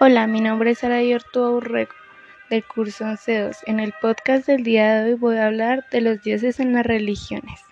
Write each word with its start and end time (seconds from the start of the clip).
Hola, 0.00 0.28
mi 0.28 0.40
nombre 0.40 0.70
es 0.70 0.78
Sara 0.78 1.02
Yortúa 1.02 1.50
Urrego, 1.50 1.90
del 2.50 2.64
curso 2.64 3.04
11.2. 3.04 3.64
En 3.66 3.80
el 3.80 3.92
podcast 4.00 4.46
del 4.46 4.62
día 4.62 5.02
de 5.02 5.10
hoy 5.10 5.18
voy 5.18 5.36
a 5.38 5.46
hablar 5.46 5.86
de 5.90 6.00
los 6.00 6.22
dioses 6.22 6.60
en 6.60 6.72
las 6.72 6.86
religiones. 6.86 7.67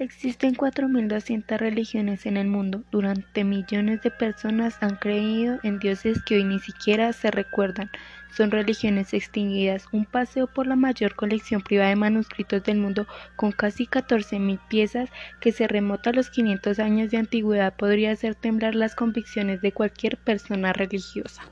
Existen 0.00 0.56
4.200 0.56 1.56
religiones 1.56 2.26
en 2.26 2.36
el 2.36 2.48
mundo. 2.48 2.82
Durante 2.90 3.44
millones 3.44 4.02
de 4.02 4.10
personas 4.10 4.76
han 4.80 4.96
creído 4.96 5.60
en 5.62 5.78
dioses 5.78 6.20
que 6.24 6.34
hoy 6.34 6.44
ni 6.44 6.58
siquiera 6.58 7.12
se 7.12 7.30
recuerdan. 7.30 7.90
Son 8.36 8.50
religiones 8.50 9.14
extinguidas. 9.14 9.86
Un 9.92 10.04
paseo 10.04 10.48
por 10.48 10.66
la 10.66 10.74
mayor 10.74 11.14
colección 11.14 11.62
privada 11.62 11.90
de 11.90 11.96
manuscritos 11.96 12.64
del 12.64 12.78
mundo, 12.78 13.06
con 13.36 13.52
casi 13.52 13.86
14.000 13.86 14.58
piezas 14.68 15.10
que 15.40 15.52
se 15.52 15.68
remota 15.68 16.10
a 16.10 16.12
los 16.12 16.28
500 16.28 16.80
años 16.80 17.12
de 17.12 17.18
antigüedad, 17.18 17.72
podría 17.76 18.10
hacer 18.10 18.34
temblar 18.34 18.74
las 18.74 18.96
convicciones 18.96 19.60
de 19.60 19.70
cualquier 19.70 20.16
persona 20.16 20.72
religiosa. 20.72 21.42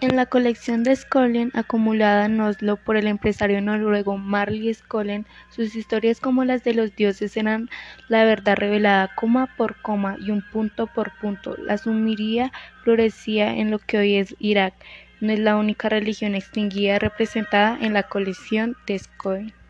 En 0.00 0.16
la 0.16 0.26
colección 0.26 0.82
de 0.82 0.94
Skollen, 0.94 1.50
acumulada 1.54 2.26
en 2.26 2.40
Oslo 2.40 2.76
por 2.76 2.96
el 2.96 3.06
empresario 3.06 3.60
noruego 3.60 4.18
Marley 4.18 4.74
Skollen, 4.74 5.24
sus 5.50 5.76
historias 5.76 6.20
como 6.20 6.44
las 6.44 6.62
de 6.64 6.74
los 6.74 6.94
dioses 6.94 7.36
eran 7.36 7.70
la 8.08 8.24
verdad 8.24 8.56
revelada 8.56 9.10
coma 9.14 9.48
por 9.56 9.80
coma 9.80 10.16
y 10.20 10.30
un 10.30 10.42
punto 10.42 10.88
por 10.88 11.12
punto. 11.18 11.56
La 11.56 11.78
sumiria 11.78 12.52
florecía 12.82 13.54
en 13.54 13.70
lo 13.70 13.78
que 13.78 13.98
hoy 13.98 14.16
es 14.16 14.34
Irak. 14.38 14.74
No 15.20 15.32
es 15.32 15.38
la 15.38 15.56
única 15.56 15.88
religión 15.88 16.34
extinguida 16.34 16.98
representada 16.98 17.78
en 17.80 17.94
la 17.94 18.02
colección 18.02 18.76
de 18.86 18.98
Skollen. 18.98 19.63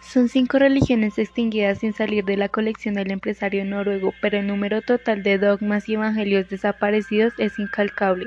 Son 0.00 0.28
cinco 0.28 0.58
religiones 0.58 1.18
extinguidas 1.18 1.80
sin 1.80 1.92
salir 1.92 2.24
de 2.24 2.36
la 2.36 2.48
colección 2.48 2.94
del 2.94 3.10
empresario 3.10 3.64
noruego, 3.64 4.14
pero 4.22 4.38
el 4.38 4.46
número 4.46 4.80
total 4.80 5.22
de 5.22 5.38
dogmas 5.38 5.88
y 5.88 5.94
evangelios 5.94 6.48
desaparecidos 6.48 7.34
es 7.38 7.58
incalcable. 7.58 8.26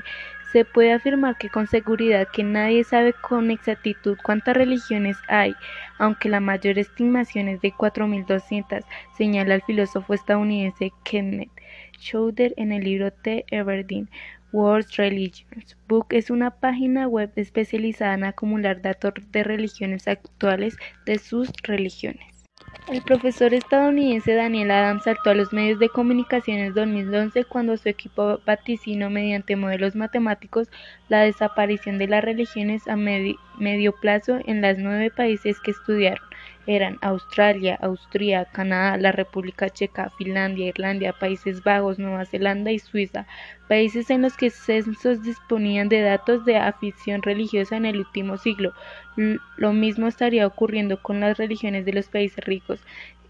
Se 0.52 0.66
puede 0.66 0.92
afirmar 0.92 1.38
que 1.38 1.50
con 1.50 1.68
seguridad 1.68 2.28
que 2.32 2.44
nadie 2.44 2.84
sabe 2.84 3.14
con 3.14 3.50
exactitud 3.52 4.18
cuántas 4.22 4.56
religiones 4.56 5.18
hay, 5.30 5.56
aunque 5.98 6.28
la 6.28 6.42
mayor 6.42 6.78
estimación 6.78 7.48
es 7.48 7.62
de 7.62 7.72
4.200, 7.72 8.84
señala 9.18 9.56
el 9.56 9.62
filósofo 9.62 10.14
estadounidense 10.14 10.92
Kenneth 11.04 11.52
Schauder 11.98 12.54
en 12.58 12.74
el 12.74 12.84
libro 12.84 13.12
The 13.12 13.46
Everdeen 13.50 14.10
World 14.54 14.88
Religions 14.98 15.78
Book 15.88 16.08
es 16.12 16.30
una 16.30 16.52
página 16.52 17.08
web 17.08 17.32
especializada 17.36 18.16
en 18.16 18.24
acumular 18.24 18.82
datos 18.82 19.14
de 19.32 19.44
religiones 19.44 20.08
actuales 20.08 20.76
de 21.06 21.20
sus 21.20 21.50
religiones. 21.64 22.26
El 22.88 23.02
profesor 23.02 23.54
estadounidense 23.54 24.34
Daniel 24.34 24.72
Adams 24.72 25.04
saltó 25.04 25.30
a 25.30 25.34
los 25.34 25.54
medios 25.54 25.80
de 25.80 25.90
comunicación 25.90 26.58
en 26.58 26.74
2011 26.74 27.46
cuando 27.46 27.78
su 27.78 27.90
equipo 27.90 28.40
vaticinó 28.46 29.10
mediante 29.10 29.56
modelos 29.56 29.96
matemáticos 29.96 30.70
la 31.08 31.22
desaparición 31.22 31.98
de 31.98 32.08
las 32.08 32.24
religiones 32.24 32.88
a 32.88 32.96
medio 32.96 33.96
plazo 34.02 34.40
en 34.46 34.62
los 34.62 34.78
nueve 34.78 35.12
países 35.12 35.60
que 35.60 35.72
estudiaron 35.72 36.31
eran 36.68 36.98
Australia, 37.02 37.78
Austria, 37.82 38.46
Canadá, 38.46 38.98
la 38.98 39.12
República 39.12 39.70
Checa, 39.70 40.12
Finlandia, 40.18 40.68
Irlanda, 40.68 41.14
Países 41.14 41.64
Bajos, 41.64 42.00
Nueva 42.00 42.26
Zelanda 42.26 42.72
y 42.72 42.80
Suiza, 42.80 43.26
países 43.68 44.10
en 44.10 44.22
los 44.22 44.38
que 44.38 44.50
censos 44.50 45.24
disponían 45.24 45.90
de 45.90 46.02
datos 46.02 46.46
de 46.46 46.58
afición 46.58 47.22
religiosa 47.22 47.78
en 47.78 47.86
el 47.86 47.98
último 47.98 48.38
siglo. 48.38 48.74
Lo 49.58 49.74
mismo 49.74 50.08
estaría 50.08 50.48
ocurriendo 50.48 51.02
con 51.02 51.20
las 51.20 51.38
religiones 51.38 51.86
de 51.86 51.94
los 51.94 52.08
países 52.08 52.44
ricos, 52.46 52.82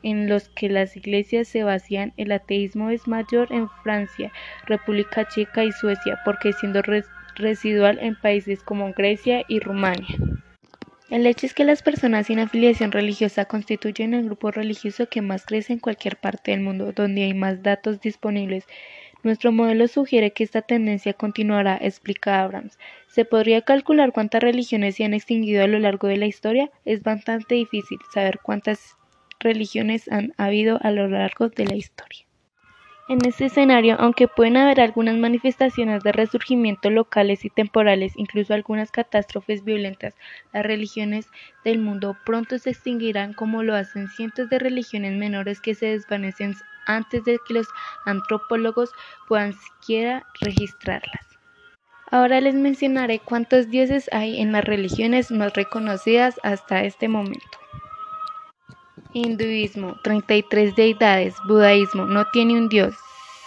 en 0.03 0.27
los 0.27 0.49
que 0.49 0.67
las 0.67 0.97
iglesias 0.97 1.47
se 1.47 1.63
vacían, 1.63 2.13
el 2.17 2.31
ateísmo 2.31 2.89
es 2.89 3.07
mayor 3.07 3.51
en 3.51 3.69
Francia, 3.83 4.31
República 4.65 5.27
Checa 5.27 5.63
y 5.63 5.71
Suecia, 5.71 6.19
porque 6.25 6.53
siendo 6.53 6.81
residual 7.35 7.99
en 7.99 8.15
países 8.15 8.63
como 8.63 8.93
Grecia 8.93 9.43
y 9.47 9.59
Rumania. 9.59 10.17
El 11.11 11.25
hecho 11.25 11.45
es 11.45 11.53
que 11.53 11.65
las 11.65 11.83
personas 11.83 12.27
sin 12.27 12.39
afiliación 12.39 12.93
religiosa 12.93 13.43
constituyen 13.43 14.13
el 14.13 14.23
grupo 14.23 14.49
religioso 14.49 15.09
que 15.09 15.21
más 15.21 15.45
crece 15.45 15.73
en 15.73 15.79
cualquier 15.79 16.15
parte 16.15 16.51
del 16.51 16.61
mundo, 16.61 16.93
donde 16.93 17.23
hay 17.23 17.33
más 17.33 17.61
datos 17.61 17.99
disponibles. 17.99 18.63
Nuestro 19.21 19.51
modelo 19.51 19.89
sugiere 19.89 20.31
que 20.31 20.45
esta 20.45 20.61
tendencia 20.61 21.11
continuará, 21.11 21.77
explica 21.81 22.41
Abrams. 22.41 22.79
¿Se 23.09 23.25
podría 23.25 23.61
calcular 23.61 24.13
cuántas 24.13 24.41
religiones 24.41 24.95
se 24.95 25.03
han 25.03 25.13
extinguido 25.13 25.65
a 25.65 25.67
lo 25.67 25.79
largo 25.79 26.07
de 26.07 26.15
la 26.15 26.27
historia? 26.27 26.71
Es 26.85 27.03
bastante 27.03 27.55
difícil 27.55 27.97
saber 28.13 28.39
cuántas 28.41 28.95
religiones 29.41 30.09
han 30.09 30.33
habido 30.37 30.79
a 30.81 30.91
lo 30.91 31.09
largo 31.09 31.49
de 31.49 31.65
la 31.65 31.75
historia. 31.75 32.25
En 33.11 33.25
este 33.25 33.47
escenario, 33.47 33.97
aunque 33.99 34.29
pueden 34.29 34.55
haber 34.55 34.79
algunas 34.79 35.17
manifestaciones 35.17 36.01
de 36.01 36.13
resurgimiento 36.13 36.89
locales 36.89 37.43
y 37.43 37.49
temporales, 37.49 38.13
incluso 38.15 38.53
algunas 38.53 38.89
catástrofes 38.89 39.65
violentas, 39.65 40.15
las 40.53 40.65
religiones 40.65 41.27
del 41.65 41.79
mundo 41.79 42.15
pronto 42.25 42.57
se 42.57 42.69
extinguirán 42.69 43.33
como 43.33 43.63
lo 43.63 43.75
hacen 43.75 44.07
cientos 44.07 44.49
de 44.49 44.59
religiones 44.59 45.11
menores 45.11 45.59
que 45.59 45.75
se 45.75 45.87
desvanecen 45.87 46.55
antes 46.87 47.25
de 47.25 47.37
que 47.45 47.55
los 47.55 47.67
antropólogos 48.05 48.91
puedan 49.27 49.51
siquiera 49.51 50.25
registrarlas. 50.39 51.27
Ahora 52.09 52.39
les 52.39 52.55
mencionaré 52.55 53.19
cuántos 53.19 53.69
dioses 53.69 54.07
hay 54.13 54.39
en 54.39 54.53
las 54.53 54.63
religiones 54.63 55.31
más 55.31 55.51
reconocidas 55.51 56.39
hasta 56.43 56.85
este 56.85 57.09
momento. 57.09 57.60
Hinduismo, 59.13 59.97
33 60.03 60.73
deidades. 60.73 61.35
Budaísmo, 61.45 62.05
no 62.05 62.25
tiene 62.31 62.57
un 62.57 62.69
dios. 62.69 62.95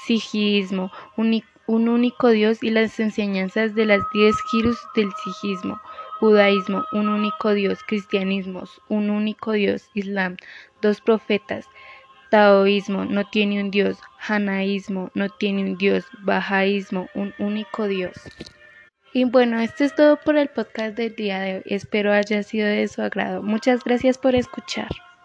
Sijismo, 0.07 0.93
un, 1.17 1.43
único 1.67 2.29
dios 2.29 2.63
y 2.63 2.69
las 2.69 3.01
enseñanzas 3.01 3.75
de 3.75 3.87
las 3.87 4.03
10 4.13 4.37
girus 4.51 4.79
del 4.95 5.09
sijismo. 5.25 5.81
Judaísmo, 6.21 6.85
un 6.93 7.09
único 7.09 7.55
dios. 7.55 7.79
Cristianismo, 7.87 8.65
un 8.91 9.09
único 9.09 9.53
dios. 9.53 9.89
Islam, 9.95 10.37
dos 10.83 11.01
profetas. 11.01 11.67
Taoísmo, 12.31 13.07
no 13.07 13.25
tiene 13.25 13.63
un 13.63 13.71
dios. 13.71 13.97
Hanaísmo, 14.19 15.11
no 15.15 15.31
tiene 15.31 15.63
un 15.63 15.79
dios. 15.79 16.05
Bajaísmo, 16.21 17.09
un 17.15 17.33
único 17.39 17.89
dios. 17.89 18.13
Y 19.15 19.25
bueno, 19.25 19.61
esto 19.61 19.85
es 19.85 19.95
todo 19.95 20.19
por 20.19 20.37
el 20.37 20.49
podcast 20.49 20.95
del 20.95 21.15
día 21.15 21.41
de 21.41 21.55
hoy. 21.57 21.63
Espero 21.65 22.13
haya 22.13 22.43
sido 22.43 22.67
de 22.67 22.87
su 22.87 23.01
agrado. 23.01 23.43
Muchas 23.43 23.83
gracias 23.83 24.19
por 24.19 24.35
escuchar. 24.35 24.89